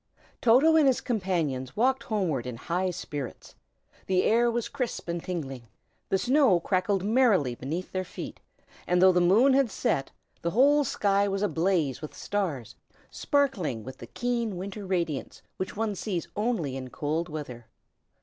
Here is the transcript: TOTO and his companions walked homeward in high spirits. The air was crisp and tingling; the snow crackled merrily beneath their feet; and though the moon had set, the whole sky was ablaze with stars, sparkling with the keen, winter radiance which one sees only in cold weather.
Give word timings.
TOTO 0.41 0.75
and 0.77 0.87
his 0.87 0.99
companions 0.99 1.77
walked 1.77 2.01
homeward 2.05 2.47
in 2.47 2.55
high 2.57 2.89
spirits. 2.89 3.53
The 4.07 4.23
air 4.23 4.49
was 4.49 4.67
crisp 4.67 5.07
and 5.07 5.23
tingling; 5.23 5.67
the 6.09 6.17
snow 6.17 6.59
crackled 6.59 7.03
merrily 7.03 7.53
beneath 7.53 7.91
their 7.91 8.03
feet; 8.03 8.39
and 8.87 8.99
though 8.99 9.11
the 9.11 9.21
moon 9.21 9.53
had 9.53 9.69
set, 9.69 10.09
the 10.41 10.49
whole 10.49 10.83
sky 10.83 11.27
was 11.27 11.43
ablaze 11.43 12.01
with 12.01 12.15
stars, 12.15 12.73
sparkling 13.11 13.83
with 13.83 13.99
the 13.99 14.07
keen, 14.07 14.57
winter 14.57 14.87
radiance 14.87 15.43
which 15.57 15.77
one 15.77 15.93
sees 15.93 16.27
only 16.35 16.75
in 16.75 16.89
cold 16.89 17.29
weather. 17.29 17.67